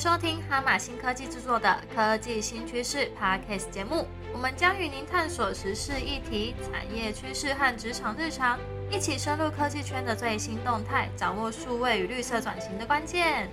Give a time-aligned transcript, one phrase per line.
[0.00, 8.58] 收听哈马新科技制作的《科技新趋势》Podcast 节目，我们将与您探索时事议题、产业趋势和职场日常，
[8.90, 13.50] 一起深入科技圈的最新动态，掌握数位与绿色转型的关键。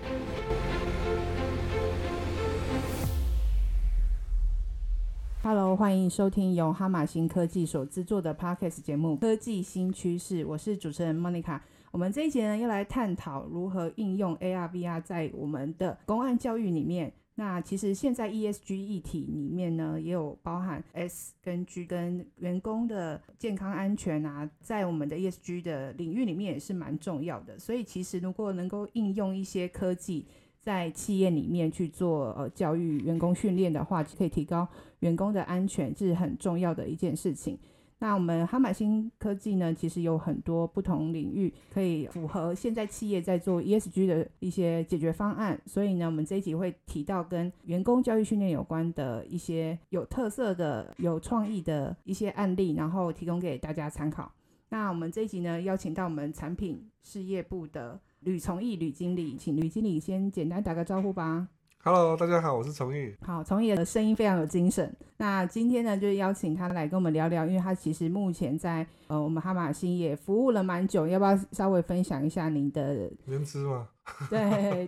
[5.43, 11.59] Hello，欢迎收听由哈马新科技所制作的 Podcast 节目《科技新趋势》，我是主持人 Monica。
[11.97, 17.11] 我们这一节呢，要来探讨如何应用 AR、VR 在我们的公安教育里面。
[17.33, 27.57] 那其实现在 ESG 议题里面呢，也有包含 S 跟 G 跟员工的健康安全啊，在我们的 ESG 的领域里面也是蛮重要的。
[27.57, 30.27] 所以其实如果能够应用一些科技
[30.59, 34.67] 在企业里面去做呃教育、员工训练的话，可以提高
[34.99, 37.57] 员工的安全，是很重要的一件事情。
[37.99, 54.31] 那我们哈马新科技呢，其实有很多不同领域可以符合现在企业在做 ESG 的一些解决方案，所以呢，我们这一集会提到跟员工教育训练有关的一些有特色的、有创意的一些案例，然后提供给大家参考。
[54.69, 61.47] 那我们这一集呢，邀请到我们产品事业部的吕崇义吕经理，请吕经理先简单打个招呼吧。
[61.87, 63.15] Hello，大家好，我是崇义。
[63.21, 64.93] 好，崇义的声音非常有精神。
[65.15, 73.87] 那今天呢，就邀请他来跟我们聊聊，因为他其实目前在呃我们哈马星也服务了蛮久，要不要稍微分享一下您的年资吗？
[74.29, 74.37] 对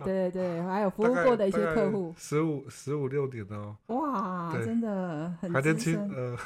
[0.00, 3.74] 对对，还有服务过的一些客户，十五十五六年哦。
[3.86, 6.36] 哇，真的很还年轻，呃，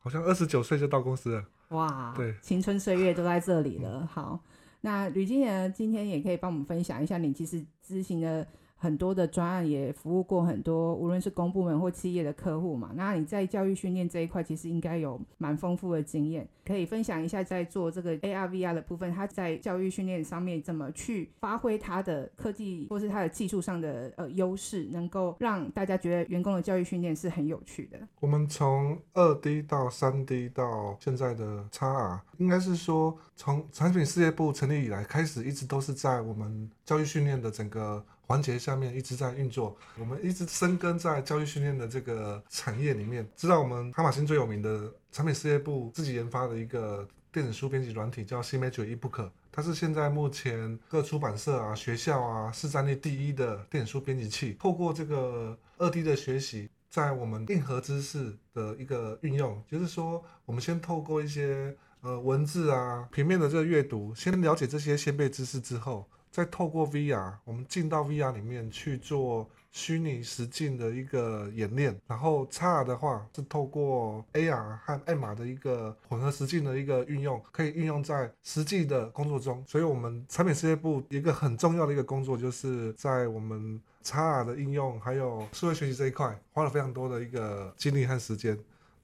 [0.00, 1.42] 好像二十九岁就到公司了。
[1.70, 4.06] 哇，对，青春岁月都在这里了。
[4.12, 4.38] 好，
[4.82, 8.46] 那吕经理今天也可以帮我们分享一下，你其实执行的。
[8.78, 12.92] 很多的专案也服务过很多，无论是公部门或企业的客户嘛。
[12.94, 27.98] 那你在教育训练这一块，其实应该有蛮丰富的经验，可以分享一下在做这个 AR VR 的部分，它在教育训练上面怎么去发挥它的科技或是它的技术上的呃优势，能够让大家觉得员工的教育训练是很有趣的。
[28.20, 38.04] 我们从二 D 到三 D 到现在的 XR，应该是说从产品事业部成立以来开始，一直都是在我们教育训练的整个。
[38.28, 43.26] 环节下面一直在运作，我们一直深耕在教育训练的这个产业里面。
[43.34, 54.58] 知道我们哈马星最有名的产品事业部自己研发的一个电子书编辑软体叫 c m a j o r eBook，它是现在目前各出版社啊、学校啊市占率第一的电子书编辑器。
[54.60, 66.06] 透过这个二 D 的学习，在我们硬核知识的一个运用，就是说我们先透过一些呃文字啊、平面的这个阅读，先了解这些先辈知识之后。
[66.30, 79.64] 再透过 VR，我们进到 VR 里面去做虚拟实境的一个演练，然后 XR 的话是透过 AR 和 MR 的一个混合实境的一个运用，可以运用在实际的工作中。
[79.66, 88.56] 所以，我们产品事业部一个很重要的一个工作，就是在我们 XR 的应用还有数位学习这一块，花了非常多的一个精力和时间。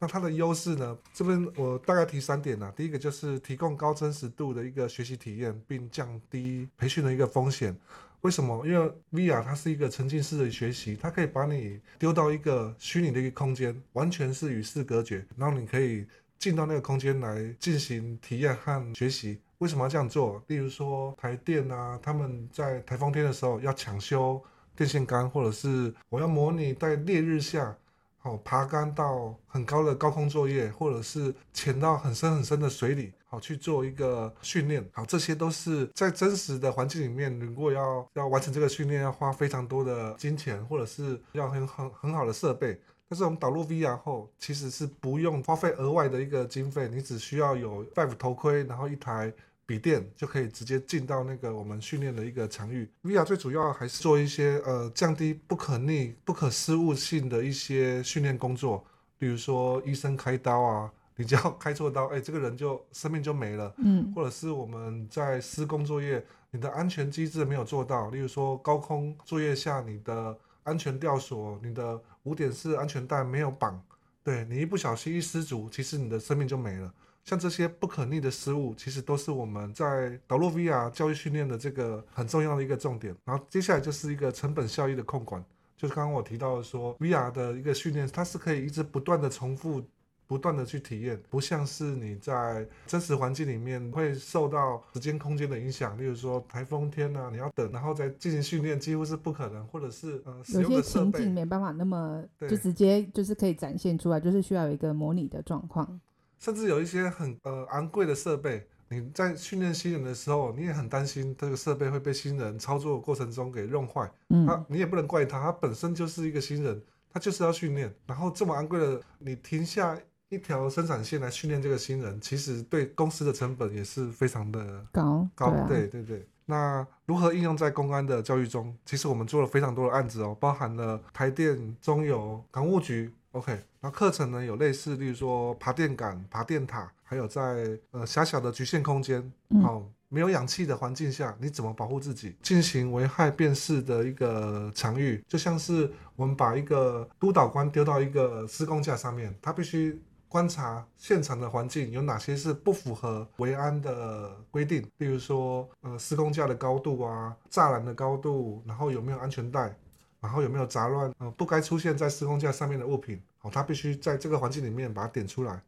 [0.04, 0.98] 那它的优势呢？
[1.14, 2.70] 这边我大概提三点呢。
[2.76, 7.74] 第一个就是提供高真实度的一个学习体验，并降低培训的一个风险。
[8.20, 8.66] 为什么？
[8.66, 16.04] 因为 VR 它是一个沉浸式的学习，它可以把你丢到一个虚拟的一个空间，完全是与世隔绝，然后你可以
[16.38, 19.40] 进到那个空间来进行体验和学习。
[19.56, 20.42] 为什么要这样做？
[20.48, 24.38] 例如说台电啊，他们在台风天的时候要抢修
[24.76, 27.74] 电线杆，或者是我要模拟在烈日下。
[28.24, 34.82] 好，爬杆到很高的高空作业，或者是潜到很深很深的水里，好去做一个训练。
[34.94, 42.80] 好，这些都是在真实的环境里面，如果要要完成这个训练，要花非常多的金钱，或者是要很很很好的设备。
[43.06, 49.30] 但是我们导入 VR 后，其实是不用花费额外的一个经费，你只需要有 Five 头盔，然后一台。
[49.66, 52.88] 笔电就可以直接进到那个我们训练的一个场域。
[53.02, 58.84] VR 最主要还是做一些呃降低不可逆、不可失误性的一些训练工作，
[59.18, 63.74] 比如说医生开刀啊，你只要开错刀，哎，这个人就生命就没了。
[63.78, 73.82] 嗯，或者是我们在施工作业，你的安全机制没有做到，例如说高空作业下你的安全吊索、你的五点式安全带没有绑，
[74.22, 76.92] 对你一不小心一失足，其实你的生命就没了。
[77.24, 83.16] 像这些不可逆的失误，其实都是我们在导入 VR 教育训练的这个很重要的一个重点。
[83.24, 85.42] 然后接下来就是一个成本效益的控管，
[85.76, 89.82] 就是刚刚我提到的说，VR 的一个训练，它是可以一直不断的重复、
[90.26, 95.96] 不断的去体验，不像是你在真实环境里面会受到时间空间的影响。
[95.98, 105.98] 例如说台风天啊，你要等，然后再进行训练，几乎是不可能，或者是呃，有些情境没办法那么就直接就是可以展现出来，就是需要有一个模拟的状况。
[106.44, 114.12] 甚至有一些很呃昂贵的设备，你在训练新人的时候，你也很担心这个设备会被新人操作过程中给弄坏。
[114.28, 117.90] 嗯他你也不能怪他，他本身就是一个新人，他就是要训练。
[118.06, 119.98] 然后这么昂贵的，你停下
[120.28, 125.50] 一条生产线来训练这个新人，其实对公司的成本也是非常的高高。
[125.66, 126.28] 对对对。
[126.44, 128.76] 那如何应用在公安的教育中？
[128.84, 133.10] 其实我们做了非常多的案子哦，包含了台电、中油、港务局。
[133.34, 139.20] OK，那课程呢有类似，例如说爬电杆、爬电塔，还有在呃狭小的局限空间，
[139.50, 142.36] 嗯好、没有氧气的环境下，你怎么保护自己？
[142.42, 159.76] 进行危害辨识的一个场域，就像是我们把一个督导官丢到一个施工架上面，他必须观察现场的环境有哪些是不符合维安的规定，例如说呃施工架的高度啊、栅栏的高度，然后有没有安全带。
[160.24, 165.62] 然后有没有杂乱，呃，不该出现在施工架上面的物品，好、它必须在这个环境里面把它点出来。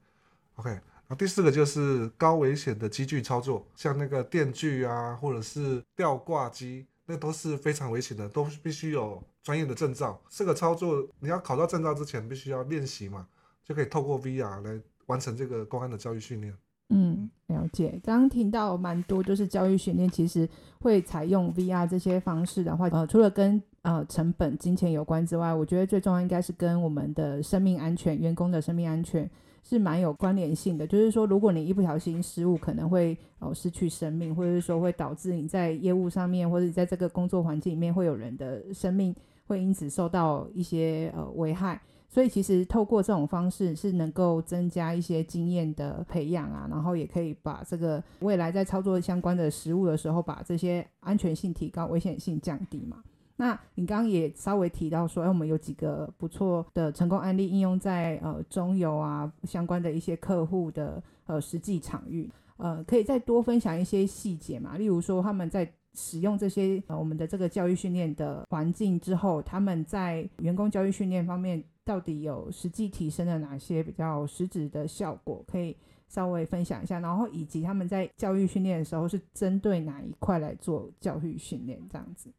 [0.55, 10.19] OK，那第四个就是高危险的机具操作，像那个电锯啊，或者是吊挂机，那都是非常危险的，都必须有专业的证照。
[10.31, 13.27] 这个操作你要考到证照之前，必须要练习嘛，
[13.63, 16.57] 就可以透过 VR 来完成这个公安的教育训练。
[16.89, 18.01] 嗯，了解。
[18.03, 20.49] 刚刚听到蛮多，就是教育训练其实
[20.81, 29.31] 会采用 VR 这些方式的话，呃，除了跟呃成本、金钱有关之外，我觉得最重要应该是跟我们的生命安全、员工的生命安全
[29.63, 30.85] 是蛮有关联性的。
[30.85, 39.15] 就是说，如果你一不小心失误，可能会哦、呃失去生命，或者是说会导致你在业务上面，或者在这个工作环境里面，会有人的生命
[39.47, 41.81] 会因此受到一些呃危害。
[42.09, 52.99] 所以其实透过这种方式是能够增加一些经验的培养啊，然后也可以把这个未来在操作相关的实务的时候，把这些安全性提高，危险性降低嘛。
[53.37, 64.79] 那你刚刚也稍微提到说，哎，我们有几个不错的成功案例应用在呃中游啊相关的一些客户的呃实际场域，呃，可以再多分享一些细节嘛？
[64.79, 75.45] 例如说他们在使用这些呃我们的这个教育训练的环境之后，他们在员工教育训练方面到底有实际提升了哪些比较实质的效果？
[75.47, 75.77] 可以
[76.09, 82.31] 稍微分享一下，然后以及他们在教育训练的时候是针对哪一块来做教育训练这样子？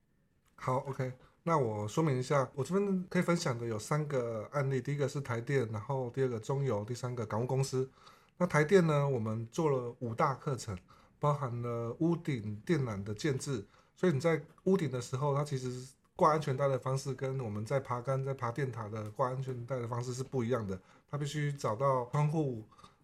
[0.59, 1.13] 好，OK，
[1.43, 7.89] 那我说明一下，我这边可以分享的有三个案例，第一个是台电，然后第二个中油，第三个港务公司。
[8.37, 10.77] 那台电呢，我们做了五大课程，
[11.19, 13.65] 包含了屋顶电缆的建制，
[13.95, 20.77] 所以你在屋顶的时候，它其实挂安全带的方式跟我们在爬杆、在爬电塔的挂安全带的方式是不一样的。
[21.09, 22.61] 它必须找到窗户，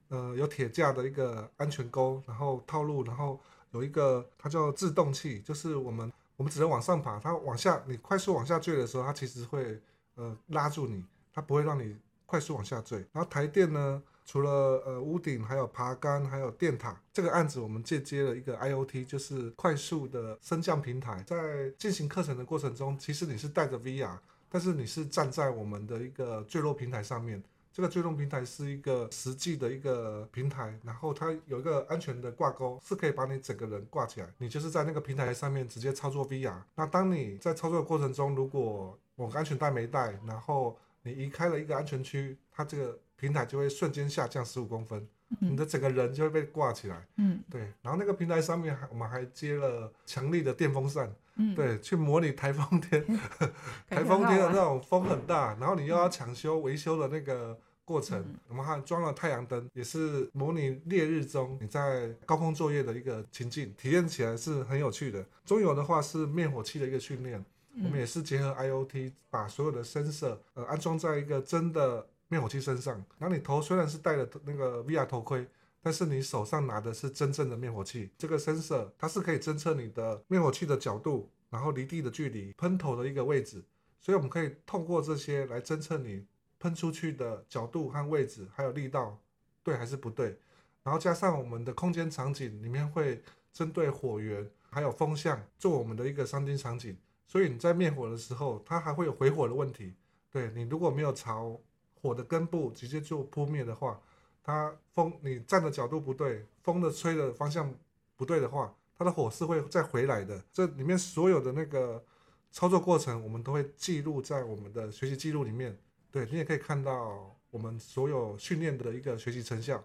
[0.09, 3.39] 呃，有铁架的一个安全钩，然后套路，然后
[3.71, 9.79] 有一个它叫制动器，就是我们我们只能往上爬，它往下你快速往下坠的时候，它其实会
[10.15, 11.95] 呃拉住你，它不会让你
[12.25, 12.99] 快速往下坠。
[13.11, 14.49] 然后台电呢，除了
[14.85, 21.23] 呃屋顶，还有爬杆，还有电塔，这个案子我们借接了一个 IOT，就是快速的升降平台。
[21.27, 24.17] 在进行课程的过程中，其实你是带着 VR，
[24.49, 27.43] 但是你是站在我们的一个坠落平台上面。
[27.73, 34.27] 这个坠落平台是一个实际的一个平台，然后它有一个安全的挂钩，是可以把你整个人挂起来。
[34.37, 36.61] 你就是在那个平台上面直接操作 VR。
[36.75, 45.07] 那当你在操作的过程中，如果我安全带没带，然后你移开了一个安全区，它这个平台就会瞬间下降十五公分，
[45.39, 47.07] 你的整个人就会被挂起来。
[47.17, 53.03] 嗯对，然后那个平台上面还我们还接了强力的电风扇，嗯，对，去模拟台风天，
[53.89, 65.25] 台风天的那种风很大，然后你又要抢修维修的那个过程，我们还装了太阳灯，也是模拟烈日中你在高空作业的一个情境，体验起来是很有趣的。
[65.43, 67.43] 中游的话是灭火器的一个训练，
[67.83, 75.47] 我们也是结合 IOT，把所有的声色呃安装在一个真的灭火器身上，然后你头虽然是戴了那个 VR 头盔。
[75.85, 83.61] 但是你手上拿的是真正的灭火器，这个 sensor 它是可以侦测你的灭火器的角度，然后离地的距离、喷头的一个位置，
[83.99, 86.25] 所以我们可以透过这些来侦测你
[86.57, 89.19] 喷出去的角度和位置，还有力道
[89.61, 90.39] 对还是不对。
[90.83, 93.21] 然后加上我们的空间场景里面会
[93.51, 96.97] 针对火源还有风向做我们的一个商机场景，
[97.27, 99.93] 所以你在灭火的时候，它还会有回火的问题。
[100.31, 101.59] 对你如果没有朝
[102.01, 104.01] 火的根部直接就扑灭的话，
[104.43, 107.73] 它风你站的角度不对，风的吹的方向
[108.17, 110.43] 不对的话，它的火是会再回来的。
[110.51, 112.03] 这里面所有的那个
[112.51, 115.77] 操作过程，我们都会记录在我们的学习记录里面。
[116.11, 119.81] 对你也可以看到我们所有训练的一个学习成效。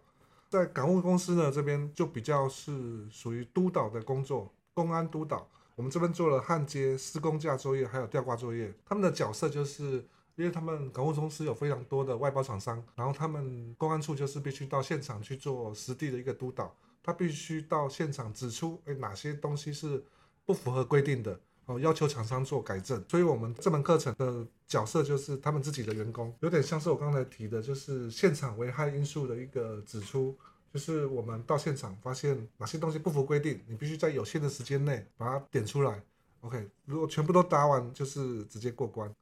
[0.50, 5.48] 在港务公司呢这边就比较是属于督导的工作，公安督导。
[5.76, 8.74] 我们这边做了焊接、施工架作业，还有吊挂作业。
[8.84, 10.04] 他们的角色就是。
[10.38, 20.00] 因为他们港务公司有非常多的外包厂商，然后他们公安处就是必须到现场去做实地的一个督导，他必须到现场指出，哎，哪些东西是
[20.46, 23.04] 不符合规定的，哦，要求厂商做改正。
[23.08, 30.38] 所以，我们这门课程的角色就是他们自己的员工，有点像是我刚才提的，就是现场危害因素的一个指出，
[30.72, 36.00] 就是我们到现场发现哪些东西不符规定，你必须在有限的时间内把它点出来。
[36.42, 39.12] OK，如果全部都答完，就是直接过关。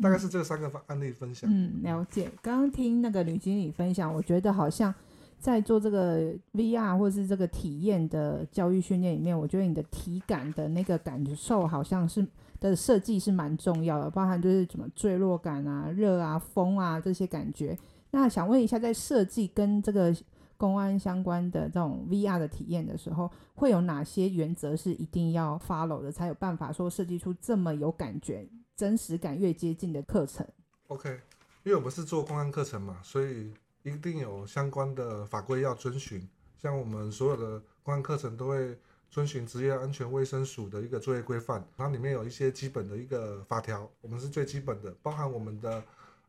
[0.00, 1.50] 大概是这三个方案例分享。
[1.52, 2.30] 嗯，了解。
[2.40, 4.94] 刚刚听那个女经理分享，我觉得好像
[5.38, 12.26] 在做这个 VR 或者是这个体验的教育训练里面，我觉得你的体感的那个感受好像是
[12.60, 17.76] 的设计是蛮重要的，包含就是什么坠落感啊、热啊、风啊这些感觉。
[18.10, 20.14] 那想问一下，在设计跟这个
[20.56, 28.48] 公安相关的这种 VR 的体验的时候，会有哪些原则是一定要 follow 的，才有办法说设计出这么有感觉？
[28.78, 30.46] 真实感越接近的课程
[30.86, 31.10] ，OK，
[31.64, 36.24] 因为我们是做公安课程嘛，所以一定有相关的法规要遵循。
[36.56, 38.78] 像我们所有的公安课程都会
[39.10, 45.82] 遵循职业安全卫生署的一个作业规范，然后里面有一些基本的一个法条，我们是最基本的，包含我们的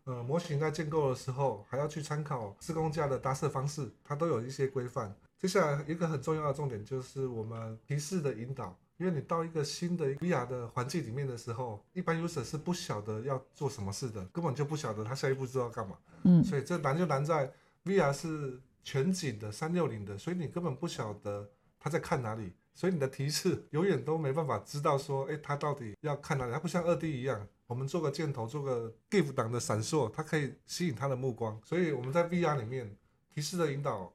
[0.05, 5.15] 呃模型在建构的时候还要去参考施工架的搭设方式，它都有一些规范。
[5.37, 8.75] 接下来一个很重要的重点就是我们提示的引导。
[8.99, 15.97] 因为你到一个新的 VR 的环境里面的时候，一般 user 是不晓得要做什么事的，根本就不晓得他下一步知道干嘛。
[16.23, 17.49] 嗯，所以这难就难在
[17.85, 26.51] VR 是全景的、三六零的，所以你根本不晓得他在看哪里，所以你的提示永远都没办法知道说，哎，他到底要看哪里？
[26.51, 31.57] 它不像二 D 一样，我们做个箭头、做个 GIF 档的闪烁，它可以吸引他的目光。
[31.63, 32.93] 所以我们在 VR 里面
[33.33, 34.13] 提示的引导。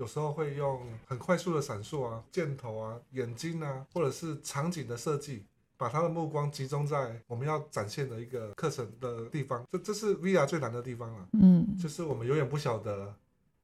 [0.00, 5.44] 有时候会用很快速的闪烁啊、箭头啊、眼睛啊，或者是场景的设计，
[5.76, 9.62] 把他的目光集中在我们要展现的一个课程的地方。
[9.70, 11.28] 这这是 VR 最难的地方了。
[11.34, 13.14] 嗯，就是我们永远不晓得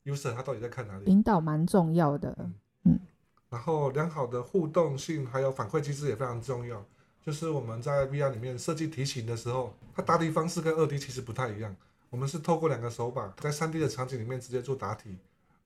[0.04, 1.10] user 他到底在看哪里。
[1.10, 2.36] 引导蛮重要的。
[2.84, 3.00] 嗯，
[3.48, 6.84] 然后良好的互动性还有反馈机制也非常重要。
[7.24, 11.74] 就是我们在 VR 里面设计题型的时候，它答题方式跟二 D 其实不太一样。
[12.10, 15.16] 我们是透过两个手把在三 D 的场景里面直接做答题。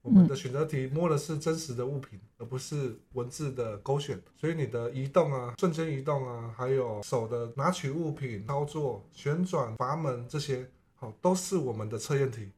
[0.02, 12.50] 我们的选择题摸的是真实的物品，而不是文字的勾选，所以你的移动啊、瞬间移动啊，还有手的拿取物品、操作、旋转阀门这些，好，都是我们的测验题，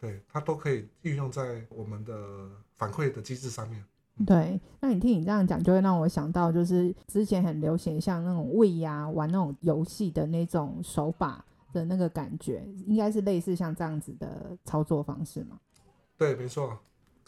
[0.00, 2.14] 对，它都可以运用在我们的
[2.76, 3.84] 反馈的机制上面。
[4.26, 15.60] 对，那你听你这样讲，就会让我想到，就是之前很流行像那种喂呀、玩那种游戏的那种手把的那个感觉，应该是类似像这样子的操作方式吗？
[16.16, 16.76] 对，没错。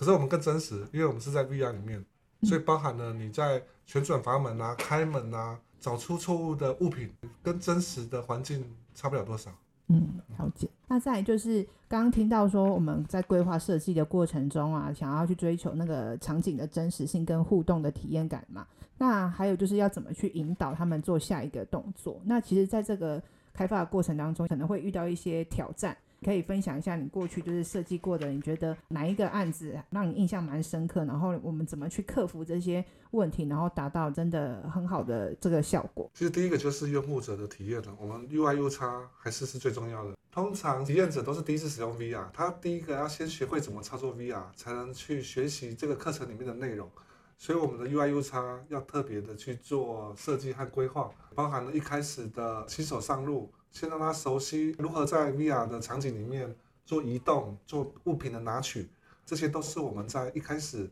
[0.01, 2.03] 可是我们更真实，因为我们是在 VR 里面，
[2.45, 8.65] 所以包含了你在旋转阀门啊、开门啊、找出错误的物品，跟真实的环境
[8.95, 9.51] 差不了多少。
[9.89, 10.67] 嗯，了解。
[10.89, 18.67] 那再就是刚刚听到说，我们在规划设计的过程中啊，想要去追求那个场景的真实性跟互动的体验感嘛。
[18.97, 22.19] 那还有就是要怎么去引导他们做下一个动作？
[22.25, 25.95] 那其实在这个开发的过程当中，可能会遇到一些挑战。
[26.25, 31.05] 可以分享一下你过去就是设计过的，你觉得哪一个案子让你印象蛮深刻？
[31.05, 36.11] 然后我们怎么去克服这些问题，然后达到真的很好的这个效果？
[36.15, 40.15] 其实第一个就是用户者的体验了，我们 UI U 差还是是最重要的。
[40.31, 46.89] 通常体验者都是第一次使用 VR，他第一个要先学会怎么操作 VR，才能去学习这个课程里面的内容。
[47.37, 53.51] 所以我们的 UI U 差要特别的去做设计和规划，包含了一开始的新手上路。
[53.73, 58.89] 先让他熟悉如何在 VR 的场景里面做移动、做物品的拿取，
[59.25, 60.91] 这些都是我们在一开始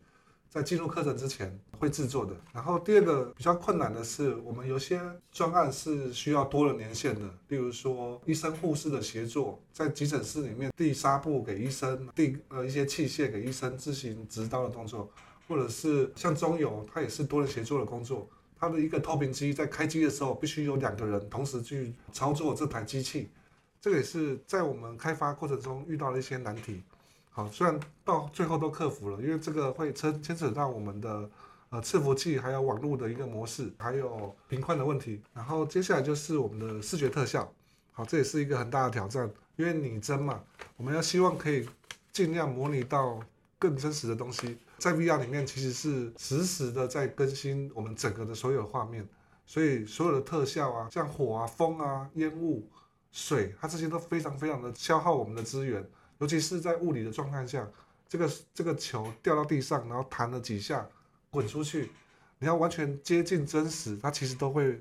[0.49, 2.35] 在进入课程之前会制作的。
[2.53, 15.11] 然后第二个比较困难的是，我们有些专案是需要多人连线的，例如说医生护士的协作，在急诊室里面递纱布给医生，递呃一些器械给医生自行执刀的动作，
[15.47, 18.29] 或者是像中游，它也是多人协作的工作。
[18.61, 23.29] 它的一个透屏机在开机的时候，必须有两个人同时去操作这台机器，
[23.81, 26.83] 这个也是在我们开发过程中遇到的一些难题。
[27.31, 31.31] 好，虽然到最后都克服了，因为这个会牵牵扯到我们的
[31.71, 35.23] 呃伺服器，还有网络的一个模式，还有频宽的问题。
[35.33, 37.53] 然后接下来就是我们的视觉特效，
[37.93, 40.43] 好，这也是一个很大的挑战，因为拟真嘛，
[40.77, 41.69] 我们要希望可以
[42.13, 43.21] 尽量模拟到
[43.59, 44.57] 更真实的东西。
[44.79, 49.07] 在 VR 里面其实是实时的在更新我们整个的所有画面，
[49.45, 52.69] 所以所有的特效啊，像火啊、风啊、烟雾、
[53.11, 55.85] 水，它这些都非常非常的消耗我们的资源，
[56.19, 57.69] 尤其是在物理的状态下，
[58.09, 60.89] 这个这个球掉到地上，然后弹了几下，
[61.29, 61.91] 滚出去，
[62.39, 64.79] 你要完全接近真实，它其实都会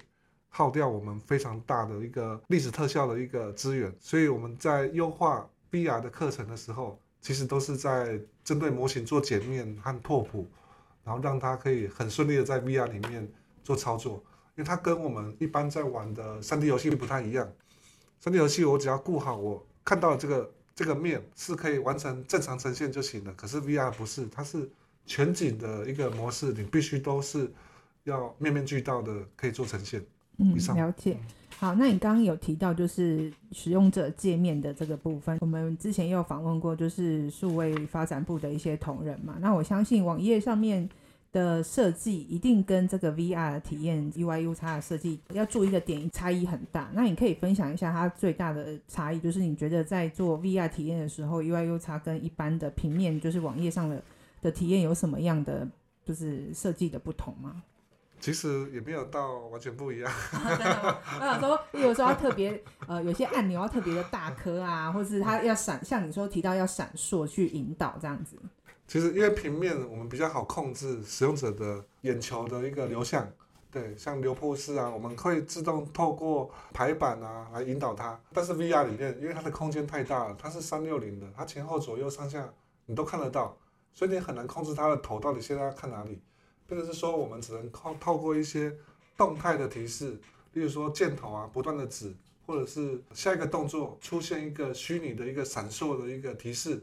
[0.50, 7.00] 耗掉我们非常大的一个历史特效的一个资源，所以我们在优化 VR 的课程的时候。
[7.28, 10.48] 其实都是在针对模型做减面和拓扑，
[11.04, 13.30] 然后让它可以很顺利的在 VR 里面
[13.66, 14.24] 做操作，
[14.56, 17.46] 因为它跟我们一般在玩的 3D 游戏不太一样。
[18.24, 24.70] 3D 游戏我只要顾好我看到的这个这个面是可以完成正常呈现就行了，可是 VR 不是，它是
[25.06, 27.52] 全景的一个模式，你必须都是
[28.06, 30.02] 要面面俱到的可以做呈现。
[30.38, 31.18] 嗯了解。
[31.60, 39.38] 好，那你刚刚有提到就是使用者界面的这个部分，我们之前也有访问过，就是数位发展部的一些同仁嘛。
[39.42, 40.88] 那我相信网页上面
[41.32, 46.92] 的设计一定跟这个 VR 体验 UI U 叉的设计要注意的点差异很大。
[46.94, 54.00] 那你可以分享一下它最大的差异，就是你觉得在做 VR 体验的时候，UI U 叉跟一般的平面就是网页上的
[54.44, 55.68] 的体验有什么样的
[56.06, 57.64] 就是设计的不同吗？
[58.20, 60.12] 其实也没有到完全不一样。
[60.34, 68.38] 我想说，有时候要特别呃，有些按钮要特别的大颗啊， 或是它要闪，像你说提到要闪烁去引导这样子。
[68.88, 73.30] 其实因为平面我们比较好控制使用者的眼球的一个流向，
[73.70, 78.20] 对，像流瀑式啊，我们可以自动透过排版啊来引导它。
[78.34, 82.50] 但是 VR 里面，因为它的空间太大了，它是三六零的，它前后左右上下
[82.86, 83.58] 你都看得到，
[83.94, 86.22] 所以你很难控制它的头到底现在要看哪里。
[86.68, 88.72] 变成是说，我们只能靠透过一些
[89.16, 90.12] 动态的提示，
[90.54, 92.14] 例如说箭头啊不断的指，
[92.46, 96.82] 或者是下一个动作出现一个虚拟的一个闪烁的一个提示，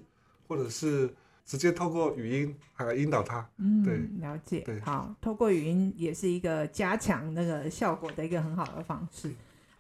[0.49, 1.13] 或者是
[1.45, 3.41] 直接透过语音来引导它。
[3.85, 4.81] 对嗯，了解对。
[4.81, 9.31] 好，透过语音也是一个加强那个效果的一个很好的方式。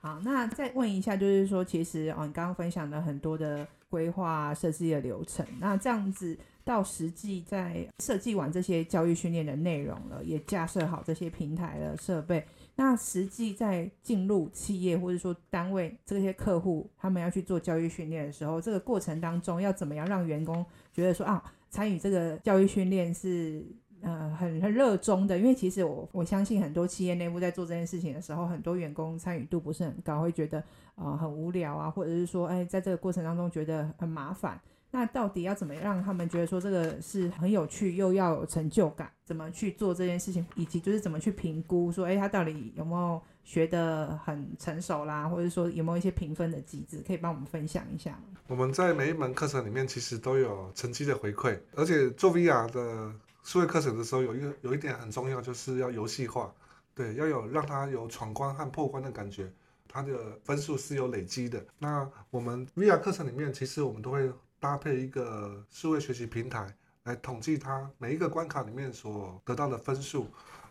[0.00, 12.44] 好，那再问一下，就是说，其实哦，你刚刚分享了很多的规划设计的流程，那这样子到实际在设计完这些教育训练的内容了，也架设好这些平台的设备，
[12.75, 23.62] 那实际在进入企业或者说单位这些客户，他们要去做教育训练的时候，这个过程当中要怎么样让员工觉得说啊，参与这个教育训练是
[24.00, 25.37] 呃很很热衷的？
[25.37, 34.58] 因为其实我我相信很多企业内部在做这件事情的时候，很多员工参与度不是很高，会觉得呃很无聊啊，或者是说哎在这个过程当中觉得很麻烦。
[34.95, 39.11] 那到底要怎么让他们觉得说这个是很有趣又要有成就感？
[39.25, 48.17] 怎么去做这件事情，以及就是怎么去评估说，哎，他到底有没有学得很成熟啦，或者说有没有一些评分的机制，可以帮我们分享一下？
[48.47, 56.54] 我们在每一门课程里面其实都有成绩的回馈，而且做 VR 的数位课程的时候，有一个有一点很重要，就是要游戏化，
[56.95, 59.52] 对，要有让他有闯关和破关的感觉，
[59.89, 61.65] 它的分数是有累积的。
[61.80, 64.30] 那我们 VR 课程里面，其实我们都会
[64.64, 70.26] 搭配一个数位学习平台来统计它每一个关卡里面所得到的分数。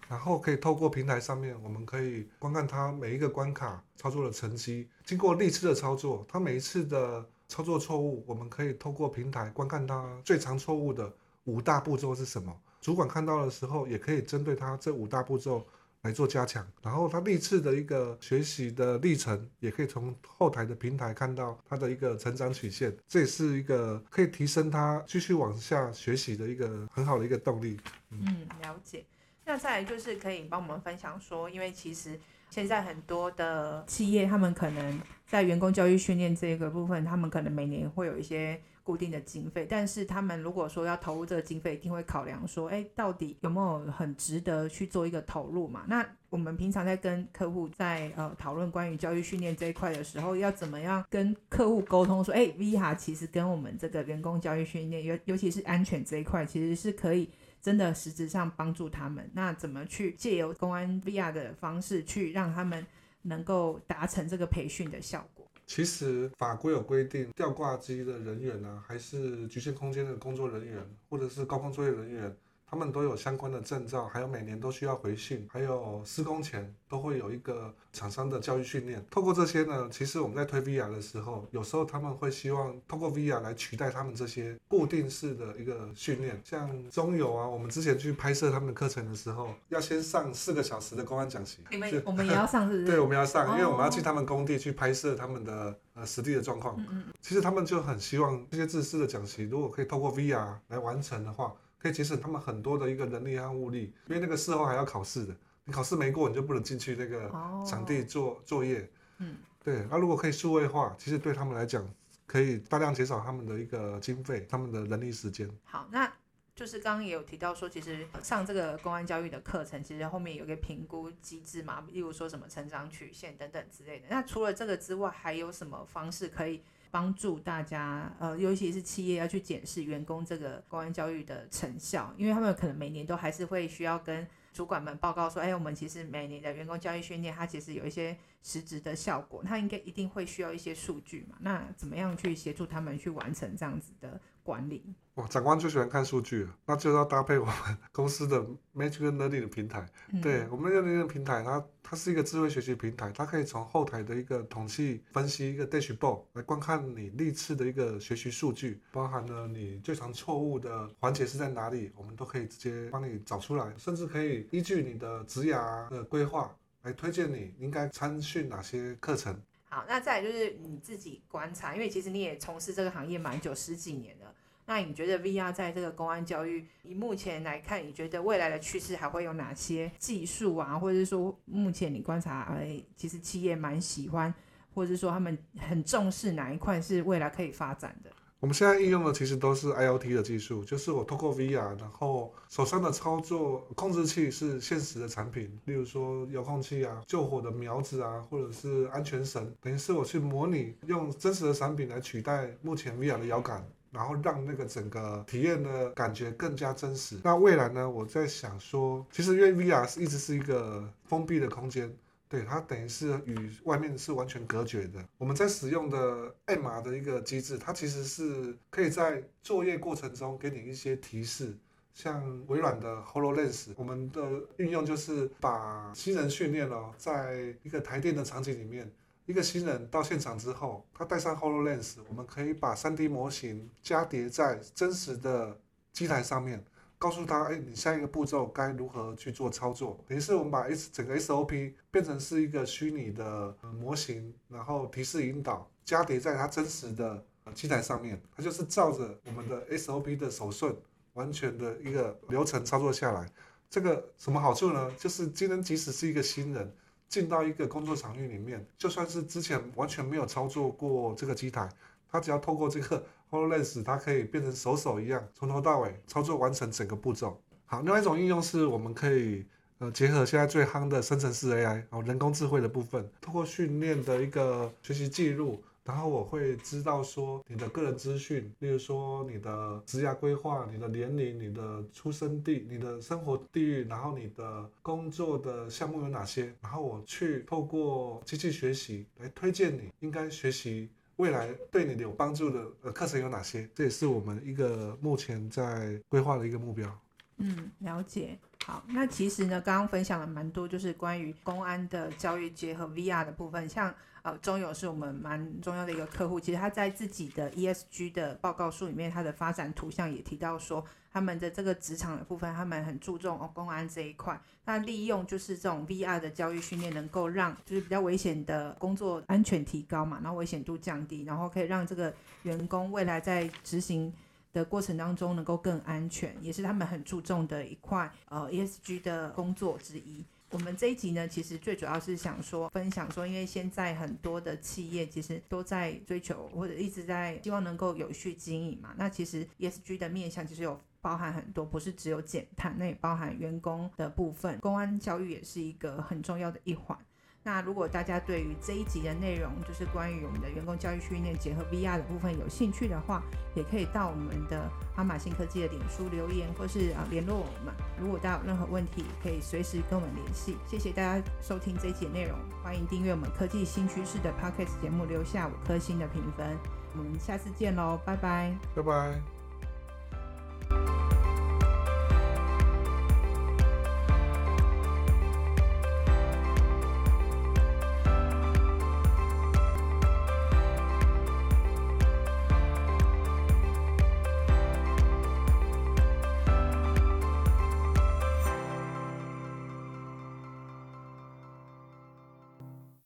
[0.10, 4.89] 然后可以透过平台上面，我们可以观看它每一个关卡操作的成绩。
[5.06, 11.12] 经过历次的操作，它每一次的操作错误，我们可以透过平台观看它最常错误的
[11.43, 12.51] 五大步骤是什么。
[12.82, 15.65] 主管看到的时候，也可以针对它这五大步骤
[16.04, 16.66] 来做加强。
[16.82, 22.96] 然后他历次的一个学习的历程，也可以从后台的平台看到他的一个成长曲线。
[23.08, 27.80] 这也是一个可以提升他继续往下学习的一个很好的一个动力。
[28.12, 29.04] 嗯，了解。
[29.45, 45.84] 那再来就是可以帮我们分享说，因为其实现在很多的企业，他们可能在员工教育训练这个部分，他们可能每年会有一些固定的经费，但是他们如果说要投入这个经费，一定会考量说，哎，到底有没有很值得去做一个投入嘛？
[45.88, 57.29] 那我们平常在跟客户在呃讨论关于教育训练这一块的时候，要怎么样跟客户沟通说，哎，VR 其实跟我们这个员工教育训练，尤尤其是安全这一块，其实是可以。
[57.63, 62.86] 真的实质上帮助他们，那怎么去借由公安 VR 的方式去让他们
[63.21, 65.47] 能够达成这个培训的效果？
[65.65, 72.36] 其实法规有规定，吊挂机的人员呢、还是局限空间的工作人员，或者是高空作业人员，
[72.74, 79.06] 他们都有相关的证照，还有每年都需要回训，还有施工前都会有一个厂商的教育训练。
[79.12, 86.42] 透过这些呢，其实我们在推 VR 的时候，有时候他们会希望透过 VR 来取代他们这些固定式的一个训练。
[86.44, 91.60] 像中友啊，我们之前去拍摄他们的课程的时候，要先上四个小时的公安讲习。
[91.70, 92.84] 你们我们也要上，是？
[92.90, 96.76] 对，我们要上，因为我们要哦去他们工地去拍摄他们的呃实地的状况。
[96.80, 108.89] 嗯嗯其实他们就很希望这些自私的讲习，如果可以透过 VR 来完成的话，可以节省他们很多的一个人力和物力，因为那个事后还要考试的，你考试没过，你就不能进去那个哦场地做作业。
[109.17, 109.86] 嗯，对。
[109.91, 111.86] 那如果可以数位化，其实对他们来讲，
[112.26, 115.50] 可以大量减少他们的一个经费，他们的人力时间。
[115.65, 116.10] 好，那
[116.56, 124.06] 就是刚刚也有提到说，其实上这个公安教育的课程，其实后面有一个评估机制嘛，例如说什么成长曲线等等之类的。
[124.10, 141.36] 那除了这个之外，还有什么方式可以帮助大家，呃，尤其是企业要去检视员工这个公安教育的成效，因为他们可能每年都还是会需要跟主管们报告说，哎，我们其实每年的员工教育训练，它其实有一些实质的效果，它应该一定会需要一些数据嘛。
[141.39, 144.93] 那怎么样去协助他们去完成这样子的管理？
[145.15, 147.53] 哇，长官最喜欢看数据了，那就要搭配我们
[147.91, 148.41] 公司的
[148.75, 149.88] Magic Learning 的平台。
[150.12, 169.39] 嗯对我们那个那个平台，它它是一个智慧学习平台，它可以从后台的一个统计分析一个 dashboard 来观看你历次的一个学习数据，包含了你最常错误的环节是在哪里，我们都可以直接帮你找出来，甚至可以依据你的职涯的规划来推荐你应该参训哪些课程。
[169.74, 174.32] 好，那再就是你自己观察，因为其实你也从事这个行业蛮久，十几年了。
[174.68, 184.32] 那你觉得 VR 在这个公安教育，以目前来看，你觉得未来的趋势还会有哪些技术啊，或者是说目前你观察，哎，其实企业蛮喜欢，
[184.76, 188.12] 或者是说他们很重视哪一块是未来可以发展的？
[188.43, 203.65] 我们现在应用的其实都是 IoT 的技术，就是我透过 VR，然后手上的操作控制器是现实的产品，例如说遥控器啊、救火的苗子啊，或者是安全绳，等于是我去模拟用真实的产品来取代目前 VR 的遥感。
[203.93, 207.15] 然后让那个整个体验的感觉更加真实。
[207.23, 207.88] 那未来呢？
[207.88, 211.95] 我在想说，其实因为 VR 是一直是一个封闭的空间，
[212.34, 215.08] 对它等于是与外面是完全隔绝的。
[215.19, 221.56] 我们在使用的 MR 的一个机制，它其实是可以在作业过程中给你一些提示。
[221.93, 224.19] 像微软的 HoloLens，我们的
[224.58, 228.91] 运用就是把新人训练了，在一个台电的场景里面，
[229.28, 235.56] 一个新人到现场之后，他戴上 HoloLens，我们可以把 3D 模型加叠在真实的
[235.91, 236.65] 机台上面。
[237.04, 240.02] 告诉他，哎，你下一个步骤该如何去做操作？
[240.08, 247.22] 等于是我们把 S 整个 SOP 变成是一个虚拟的、模型，然后提示引导加叠在它真实的、
[247.54, 250.74] 机台上面，它就是照着我们的 SOP 的手顺，
[251.12, 253.30] 完全的一个流程操作下来。
[253.70, 254.89] 这个什么好处呢？
[254.98, 256.74] 就是今天即使是一个新人
[257.10, 261.68] 进到一个工作场域里面，就算是之前完全没有操作过这个机台，
[262.10, 267.41] 他只要透过这个 HoloLens，它可以变成手手一样，从头到尾操作完成整个步骤。
[267.65, 269.43] 好，另外一种应用是我们可以
[269.80, 290.89] 呃结合现在最夯的生成式 AI 哦人工智慧的部分，通过训练的一个学习记录，然后我会知道说你的个人资讯，例如说你的职业规划、你的年龄、你的出生地、你的生活地域，然后你的工作的项目有哪些，然后我去透过机器学习来推荐你应该学习。
[291.17, 293.69] 未来对你有帮助的呃课程有哪些？
[293.76, 296.99] 这也是我们一个目前在规划的一个目标。
[297.38, 298.38] 嗯，了解。
[298.65, 303.67] 好，那其实呢，刚刚分享了蛮多，就是关于公安的教育结合 VR 的部分。
[303.67, 314.39] 像呃，中友是我们蛮重要的一个客户，其实他在自己的 ESG 的报告书里面，他的发展图像也提到说，他们的这个职场的部分，他们很注重哦公安这一块。
[314.63, 324.13] 那利用就是这种 VR 的教育训练，能够让就是比较危险的工作安全提高嘛，然后危险度降低，然后可以让这个员工未来在执行。
[324.54, 330.24] 的过程当中能够更安全，也是他们很注重的一块呃 ESG 的工作之一。
[330.52, 338.94] 我们这一集呢，其实最主要是想说分享说，因为现在很多的企业其实都在追求或者一直在希望能够有序经营嘛。
[338.96, 346.96] 那其实 ESG 的面向其实有包含很多，不是只有减碳，那也包含员工的部分，公安教育也是一个很重要的一环。
[347.45, 353.21] 那如果大家对于这一集的内容，就是关于我们的员工教育训练结合 VR 的部分有兴趣的话，
[353.53, 357.73] 也可以到我们的阿马新科技的脸书留言，或是啊联络我们。
[357.99, 360.56] 如果大家有任何问题，可以随时跟我们联系。
[360.65, 366.58] 谢谢大家收听这一集的内容，欢迎订阅我们科技新趋势的 Podcast 节目，留下五颗星的评分。
[366.97, 368.56] 我们下次见喽，拜拜。
[368.73, 369.19] 拜拜。